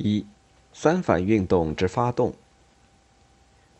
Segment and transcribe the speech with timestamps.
[0.00, 0.24] 一、
[0.72, 2.34] 三反运动之发动。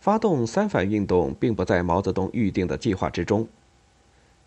[0.01, 3.49] 发动三反运动并不在毛泽东预定的计划之中。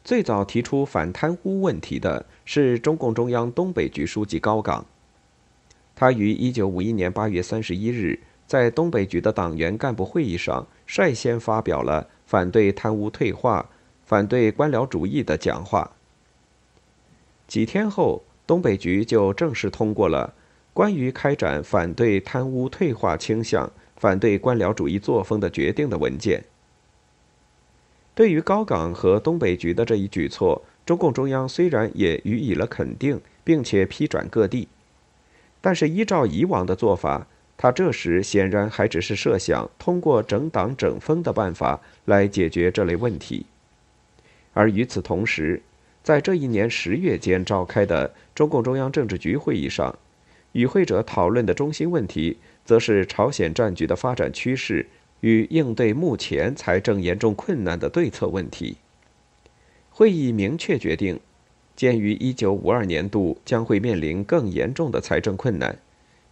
[0.03, 4.85] 最早提出反贪污问题的是中共中央东北局书记高岗。
[5.95, 13.69] 他于一九五一年八月三十一日在东北局的党员干部会议上率先发表了反对贪污退化、
[14.05, 15.91] 反对官僚主义的讲话。
[17.47, 20.33] 几天后，东北局就正式通过了。
[20.73, 26.43] 关于开展反对贪污退化倾向、反对官僚主义作风的决定的文件。
[28.15, 34.67] 对于高岗和东北局的这一举措，中共中央虽然也予以了肯定，并且批转各地，
[35.61, 43.45] 但是依照以往的做法，他这时显然还只是设想通过整党整风的办法来解决这类问题。
[44.53, 45.61] 而与此同时，
[46.03, 49.95] 在这一年十月间召开的中共中央政治局会议上。
[50.53, 54.87] 与会者讨论的中心问题，则是朝鲜战局的发展趋势
[55.19, 58.77] 与应对目前财政严重困难的对策问题。
[59.89, 61.19] 会议明确决定，
[61.75, 65.77] 鉴于1952年度将会面临更严重的财政困难，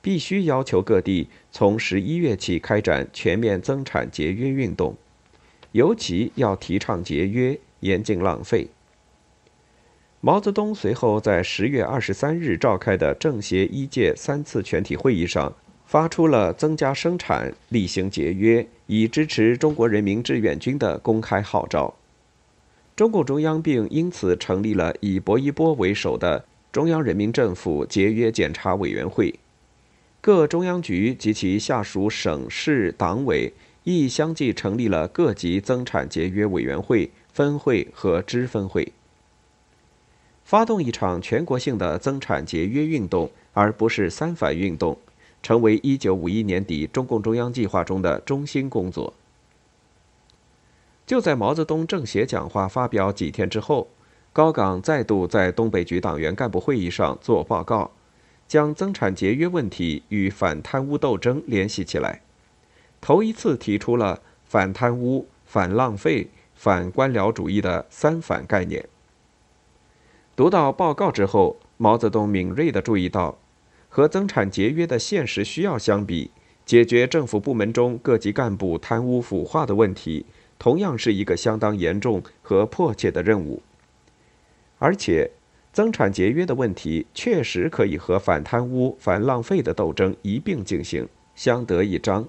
[0.02, 4.96] 必须要求各地从11月起开展全面增产节约运动，
[5.74, 8.68] 尤其要提倡节约，严禁浪费。
[10.24, 15.52] 毛泽东随后在十月二十三日召开的政协一届三次全体会议上，
[15.88, 21.92] 发出了增加生产、厉行节约，以支持中国人民志愿军的公开号召。
[22.96, 29.34] 中共中央并因此成立了以薄一波为首的中央人民政府节约检查委员会，
[30.22, 33.52] 各中央局及其下属省市党委
[33.84, 38.94] 亦相继成立了各级增产节约委员会、分会和支分会。
[40.52, 44.98] 发动一场全国性的增产节约运动，而不是三反运动，
[45.42, 49.14] 成为1951年底中共中央计划中的中心工作。
[51.08, 53.88] 就在毛泽东政协讲话发表几天之后，
[54.34, 57.92] 高岗再度在东北局党员干部会议上做报告，
[58.46, 62.20] 将增产节约问题与反贪污斗争联系起来，
[63.00, 68.86] 头一次提出了反贪污、反浪费、反官僚主义的“三反”概念。
[70.36, 73.38] 读到报告之后，毛泽东敏锐地注意到，
[73.90, 76.32] 和增产节约的现实需要相比，
[76.66, 80.26] 解决政府部门中各级干部贪污腐化的问题，
[80.58, 83.62] 同样是一个相当严重和迫切的任务。
[84.80, 85.30] 而且，
[85.74, 92.28] 增产节约的问题确实可以和反贪污、反浪费的斗争一并进行，相得益彰。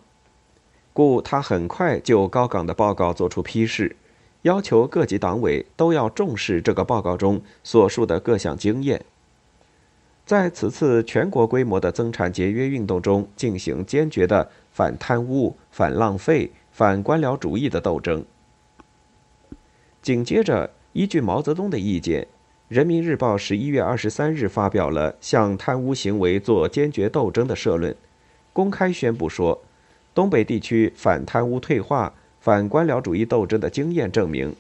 [0.93, 3.97] 故他很快就高岗的报告作出批示。
[4.43, 9.05] 要求各级党委都要重视这个报告中所述的各项经验，
[10.27, 18.25] 在此次全国规模的增产节约运动中进行坚决的反贪污、反浪费、反官僚主义的斗争。
[20.01, 22.23] 紧接着，依据毛泽东的意见，
[22.69, 27.95] 《人民日报》十一月二十三日发表了向贪污行为做坚决斗争的社论，
[28.53, 29.63] 公开宣布说，
[30.13, 32.13] 东北地区反贪污退化。
[32.43, 34.53] 反官僚主义斗争的经验证明，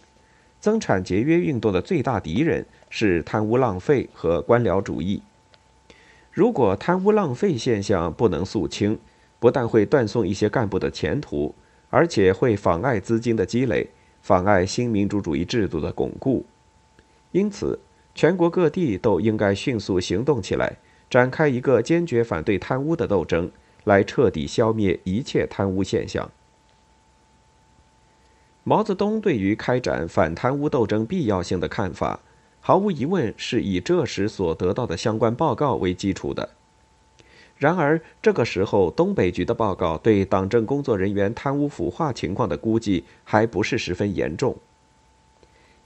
[0.60, 5.20] 增产节约运动的最大敌人是贪污浪费和官僚主义。
[6.30, 8.96] 如果贪污浪费现象不能肃清，
[9.40, 11.52] 不但会断送一些干部的前途，
[11.90, 13.88] 而且会妨碍资金的积累，
[14.22, 16.46] 妨碍新民主主义制度的巩固。
[17.32, 17.76] 因此，
[18.14, 20.76] 全国各地都应该迅速行动起来，
[21.10, 23.50] 展开一个坚决反对贪污的斗争，
[23.82, 26.30] 来彻底消灭一切贪污现象。
[28.64, 32.20] 毛泽东对于开展反贪污斗争必要性的看法，
[32.60, 36.48] 毫无疑问是以这时所得到的相关报告为基础的。
[37.58, 44.56] 然而，这个时候东北局的报告对党政工作人员贪污腐化情况的估计还不是十分严重。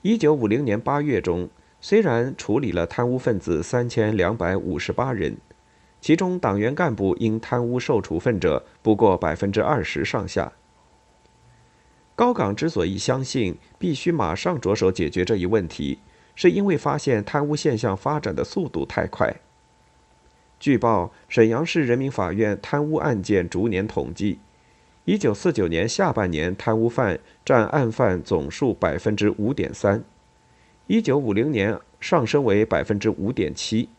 [0.02, 1.48] 一九五零年八月中，
[1.80, 5.34] 虽然处理了贪污分子三千两百五十八人，
[6.02, 10.52] 其中党员干部因贪污受处分者不过百分之二十上下。
[12.16, 15.98] 高岗之所以相信必须马上着手解决这一问题，
[16.34, 19.36] 是因为发现贪污现象发展的速度太快。
[20.58, 24.38] 据报，沈阳市人民法院贪污案件逐年统计，
[25.04, 30.02] 一九四九年下半年贪污犯占案犯总数百分之五点三，
[30.86, 33.90] 一九五零年上升为百分之五点七，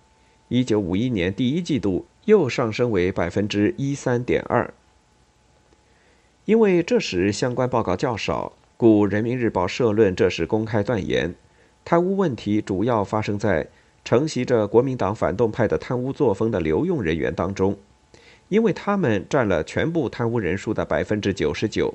[0.48, 4.74] 一九五一年第一季度又上升为百分之一点二。
[6.48, 11.36] 因为这时相关报告较少，故《人民日报》社论这时公开断言，
[11.84, 13.68] 贪污问题主要发生在
[14.06, 17.78] 承袭着国民党反动派的贪污作风的留用人员当中，
[18.48, 21.94] 因为他们占了全部贪污人数的百分之九十九。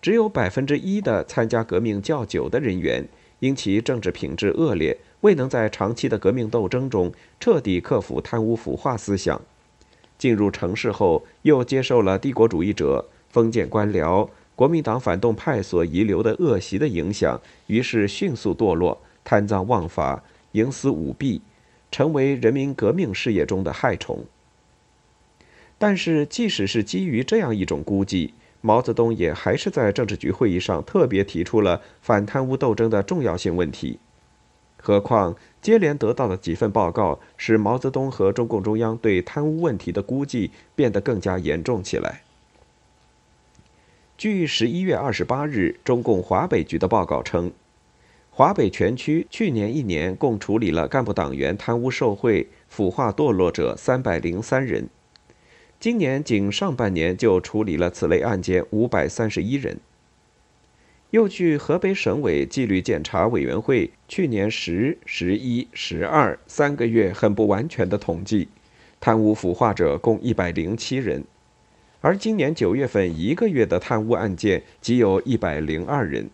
[0.00, 3.08] 只有百分之一的参加革命较久的人员，
[3.40, 9.42] 因其政治品质恶劣，未能在长期的革命斗争中彻底克服贪污腐化思想。
[10.16, 20.22] 进入城市后，又接受了帝国主义者、封建官僚、国民党反动派所遗留的恶习的影响，于是迅速堕落，贪赃枉法，
[20.52, 21.40] 营私舞弊，
[21.90, 24.24] 成为人民革命事业中的害虫。
[25.78, 34.00] 但是，即使是基于这样一种估计，毛泽东也还是在政治局会议上特别提出了反贪污斗争的重要性问题。
[34.80, 42.22] 何况接连得到的几份报告，使毛泽东和中共中央对贪污问题的估计变得更加严重起来。
[44.18, 47.52] 据十一月二十八日中共华北局的报告称，
[48.32, 54.88] 华北全区去年一年共处理了干部党员贪污受贿、腐化堕落者三百零三人。
[55.78, 59.78] 今年仅上半年就处理了此类案件五百三十一人。
[61.10, 68.48] 又据河北省委纪律检查委员会去年十、十一、十二三个月很不完全的统计，
[68.98, 71.22] 贪污腐化者共一百零七人，
[72.00, 76.30] 而今年九月份一个月的贪污案件即有一百零二人。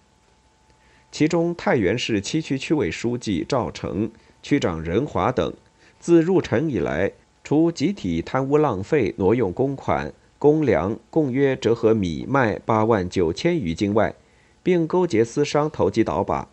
[1.10, 4.10] 其中，太原市七区区委书记赵成、
[4.42, 5.54] 区长任华等，
[5.98, 7.12] 自入城以来。
[7.44, 14.14] 除集体贪污浪费、挪用公款、公粮共约折合米麦八万九千余斤外，
[14.62, 16.48] 并勾结私商投机倒把。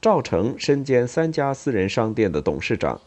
[0.00, 3.00] 赵成身兼三家私人商店的董事长，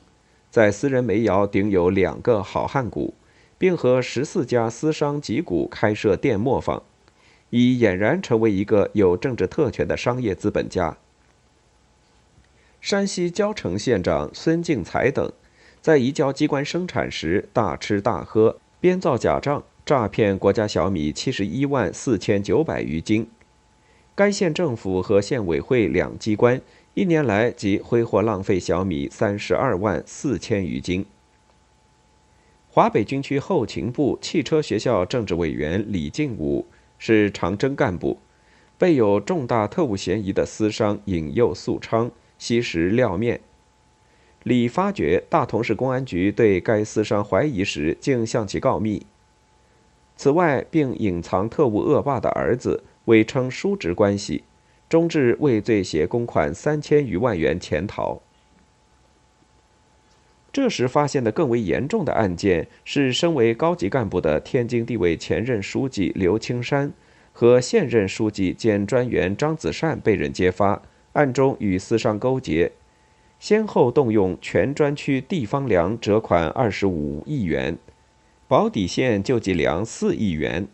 [0.51, 3.13] 在私人煤窑顶有两个好汉股，
[3.57, 6.83] 并和十四家私商集股开设店磨坊，
[7.49, 10.97] 已俨然成为一个有政治特权的商业资本家。
[12.81, 15.31] 山西交城县长孙敬才等。
[15.81, 23.27] 在移交机关生产时大吃大喝，编造假账，诈骗国家小米七十一万四千九百余斤。
[24.15, 26.59] 该县政府和县委会两机关
[26.95, 31.05] 一年来即挥霍浪费小米三十二万四千余斤。
[32.75, 36.65] 华北军区后勤部汽车学校政治委员李进武
[36.97, 38.19] 是长征干部，
[38.77, 43.39] 被有重大特务嫌疑的私商引诱肃娼，吸食料面。
[44.43, 49.05] 李发觉大同市公安局对该私商怀疑时，竟向其告密。
[50.17, 54.43] 此外，并隐藏特务恶霸的儿子，伪称叔侄关系，
[54.89, 58.21] 终至畏罪携公款三千余万元潜逃。
[60.55, 66.93] 这时发现的更为严重的案件是，身为高级干部的天津地委前任书记刘青山
[67.33, 70.81] 和现任书记兼专员张子善被人揭发，
[71.11, 72.71] 暗中与私商勾结。
[73.37, 77.77] 先后动用全专区地方粮折款二十五亿元，
[78.47, 80.69] 保底线救济粮四亿元，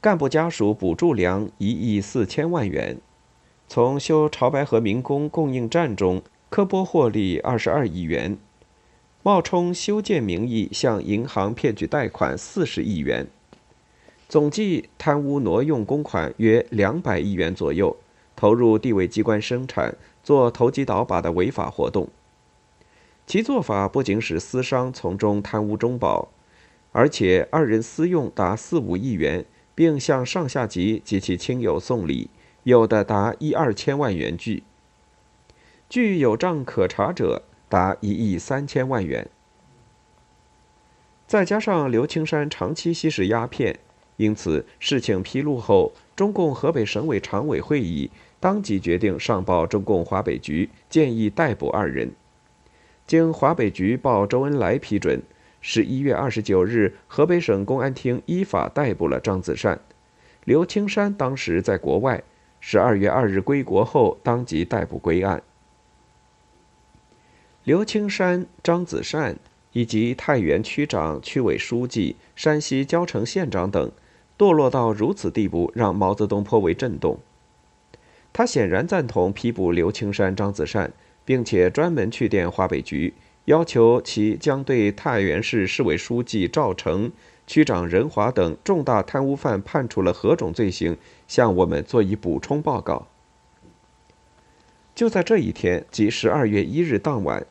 [0.00, 2.96] 干部家属补助粮一亿四千万元，
[3.66, 8.38] 从修潮白河民工供应站中科拨获利二十二亿元，
[9.22, 13.26] 冒充修建名义向银行骗取贷款四十亿元，
[14.28, 17.96] 总计贪污挪用公款约两百亿元左右，
[18.36, 19.96] 投入地委机关生产。
[20.24, 22.06] 做投机倒把的违法活动，
[23.26, 26.28] 其做法不仅使私商从中贪污中饱，
[26.92, 32.28] 而且二人私用达四五亿元，并向上下级及其亲友送礼，
[32.64, 34.64] 有的达一二千万元巨，
[35.88, 39.28] 据有账可查者达一亿三千万元。
[41.26, 43.78] 再加上刘青山长期吸食鸦片，
[44.16, 48.10] 因此事情披露后，中共河北省委常委会议。
[48.40, 52.12] 当即决定上报中共华北局，建议逮捕二人。
[53.04, 55.20] 经华北局报周恩来批准，
[55.60, 59.80] 十一月二十九日，河北省公安厅依法逮捕了张子善、
[60.44, 61.12] 刘青山。
[61.12, 62.22] 当时在国外，
[62.60, 65.42] 十二月二日归国后，当即逮捕归案。
[67.68, 69.36] 刘青山、张子善
[69.74, 73.92] 以及太原区长、区委书记、山西交城县长等，
[74.38, 77.18] 堕落到如此地步，让毛泽东颇为震动。
[78.32, 80.94] 他显然赞同批捕刘青山、张子善，
[81.26, 83.12] 并且专门去电华北局，
[83.44, 87.12] 要求其将对太原市市委书记赵成、
[87.46, 90.96] 区长任华等重大贪污犯判处了何种罪行，
[91.26, 93.08] 向我们做一补充报告。
[94.94, 97.46] 就在这一天，即十二月一日当晚，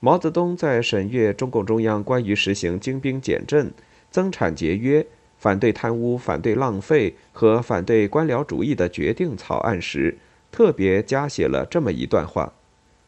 [0.00, 3.70] 毛泽东在审阅中共中央关于实行精兵简政、
[4.10, 5.06] 增产节约。
[5.36, 10.14] 反对贪污、反对浪费和反对官僚主义的决定草案时，
[10.52, 12.52] 特别加写了这么一段话，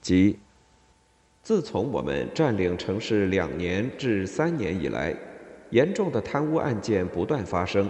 [0.01, 0.39] 即：
[1.43, 5.15] 自从我们占领城市两年至三年以来，
[5.69, 7.87] 严重的贪污案件不断发生，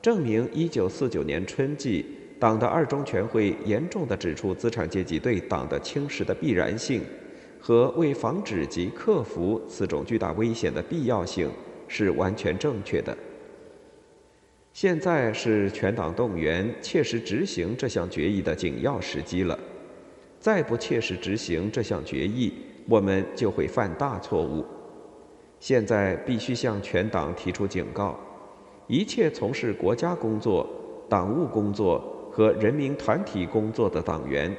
[0.00, 2.06] 证明1949年春季
[2.40, 7.02] 党的二中全会严重地指出资产阶级对党的侵蚀的必然性
[7.62, 11.48] 和为防止及克服此种巨大危险的必要性
[11.86, 13.16] 是完全正确的。
[14.72, 19.56] 现在是全党动员、切实执行这项决议的紧要时机了。
[20.40, 22.52] 再不切实执行这项决议，
[22.88, 24.64] 我们就会犯大错误。
[25.60, 28.18] 现在必须向全党提出警告：
[28.88, 30.68] 一切从事国家工作、
[31.08, 32.02] 党务工作
[32.32, 34.52] 和人民团体工作的党员，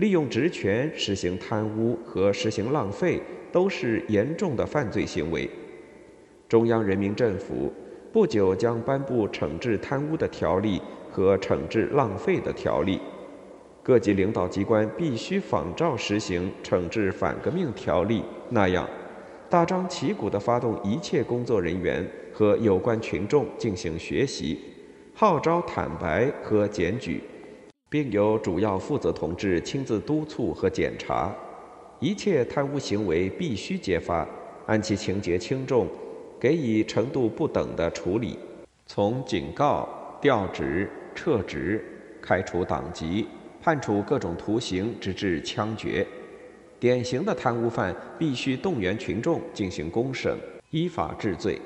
[0.00, 3.20] 利用职权实行贪污和实行浪费，
[3.52, 5.48] 都是严重的犯罪行为。
[6.48, 7.70] 中央人民政府
[8.10, 10.80] 不久将颁布惩治贪污的条例
[11.10, 12.98] 和惩治浪费的条例，
[13.82, 18.88] 各级领导机关必须仿照实行惩治反革命条例那样。
[19.50, 24.58] 大张旗鼓地发动一切工作人员和有关群众进行学习，
[25.12, 27.20] 号召坦白和检举，
[27.90, 31.34] 并由主要负责同志亲自督促和检查。
[31.98, 34.26] 一切贪污行为必须揭发，
[34.64, 35.86] 按其情节轻重，
[36.40, 38.38] 给予程度不等的处理，
[38.86, 39.86] 从警告、
[40.22, 41.84] 调职、撤职、
[42.22, 43.26] 开除党籍、
[43.60, 46.06] 判处各种徒刑，直至枪决。
[46.78, 50.34] 典型的贪污犯必须动员群众进行公审，
[50.70, 51.60] 依法治罪。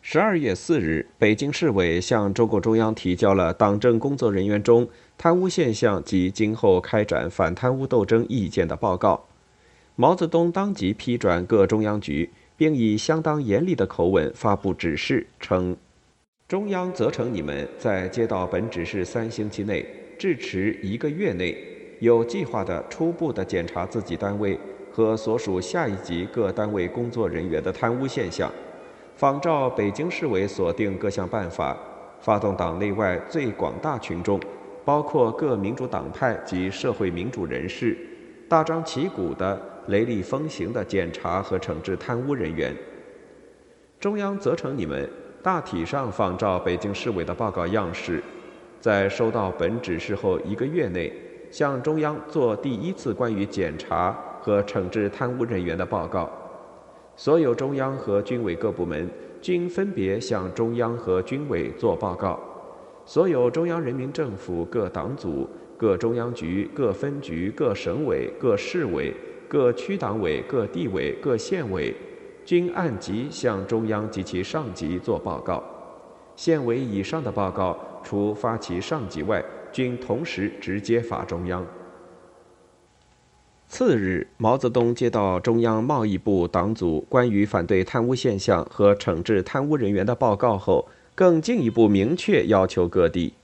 [0.00, 4.88] 十二月四日，北京市委向中共中央提交了党政工作人员中
[5.18, 9.26] 贪污现象及今后开展反贪污斗争意见的报告。
[9.96, 15.76] 毛泽东当即批转各中央局，并以相当严厉的口吻发布指示，称
[16.48, 19.84] ：“中央责成你们在接到本指示三星期内，
[20.16, 21.56] 至迟一个月内。”
[22.00, 24.56] 有计划的、初步的检查自己单位
[24.92, 28.48] 和所属下一级各单位工作人员的贪污现象，
[29.18, 31.76] 仿照北京市委所定各项办法，
[32.20, 34.38] 发动党内外最广大群众，
[34.84, 37.98] 包括各民主党派及社会民主人士，
[38.48, 42.72] 大张旗鼓的、雷厉风行的检查和惩治贪污人员。
[43.98, 45.10] 中央责成你们
[45.42, 48.22] 大体上仿照北京市委的报告样式，
[48.80, 51.12] 在收到本指示后一个月内。
[51.50, 56.30] 向中央做第一次关于检查和惩治贪污人员的报告。
[57.18, 59.10] 所有中央和军委各部门
[59.40, 62.38] 均分别向中央和军委做报告。
[63.04, 65.44] 所有中央人民政府各党组、
[65.76, 69.12] 各中央局、各分局、各省委、各市委、
[69.48, 71.92] 各区党委、各地委、各县委，
[72.44, 75.60] 均按级向中央及其上级做报告。
[76.36, 81.66] 县委以上的报告，除发其上级外，均同时直接发中央。
[83.70, 93.34] 次日，毛泽东接到中央贸易部党组关于反对贪污现象和惩治贪污人员的报告后，更进一步明确要求各地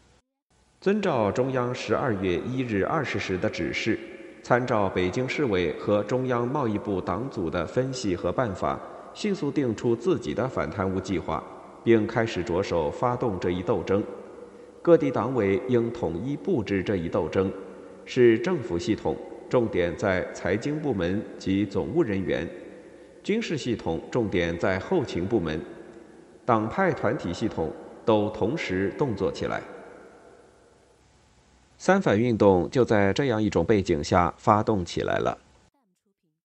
[0.81, 3.99] 遵照中央十二月一日二十时的指示，
[4.43, 8.81] 参照北京市委和中央贸易部党组的分析和办法，
[9.13, 11.45] 迅速定出自己的反贪污计划，
[11.85, 14.03] 并开始着手发动这一斗争。
[14.81, 17.53] 各地党委应统一布置这一斗争，
[18.07, 19.15] 使政府系统
[19.49, 22.49] 重点在财经部门及总务人员，
[23.23, 25.61] 军事系统重点在后勤部门，
[26.45, 27.73] 党派团体系统
[28.05, 29.63] 都同时动作起来。
[31.77, 35.37] 三反运动就在这样一种背景下发动起来了。